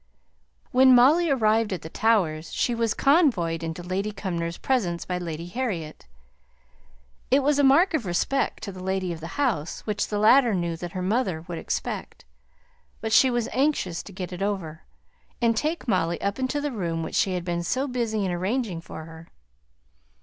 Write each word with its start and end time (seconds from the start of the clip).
When 0.71 0.95
Molly 0.95 1.29
arrived 1.29 1.71
at 1.71 1.83
the 1.83 1.87
Towers 1.89 2.51
she 2.51 2.73
was 2.73 2.95
convoyed 2.95 3.61
into 3.61 3.83
Lady 3.83 4.11
Cumnor's 4.11 4.57
presence 4.57 5.05
by 5.05 5.19
Lady 5.19 5.45
Harriet. 5.45 6.07
It 7.29 7.43
was 7.43 7.59
a 7.59 7.63
mark 7.63 7.93
of 7.93 8.07
respect 8.07 8.63
to 8.63 8.71
the 8.71 8.81
lady 8.83 9.13
of 9.13 9.19
the 9.19 9.37
house, 9.37 9.81
which 9.81 10.07
the 10.07 10.17
latter 10.17 10.55
knew 10.55 10.75
that 10.75 10.93
her 10.93 11.03
mother 11.03 11.41
would 11.43 11.59
expect; 11.59 12.25
but 12.99 13.13
she 13.13 13.29
was 13.29 13.47
anxious 13.53 14.01
to 14.01 14.11
get 14.11 14.33
it 14.33 14.41
over, 14.41 14.81
and 15.39 15.55
take 15.55 15.87
Molly 15.87 16.19
up 16.19 16.39
into 16.39 16.59
the 16.59 16.71
room 16.71 17.03
which 17.03 17.13
she 17.13 17.35
had 17.35 17.45
been 17.45 17.61
so 17.61 17.87
busy 17.87 18.27
arranging 18.27 18.81
for 18.81 19.05
her. 19.05 19.27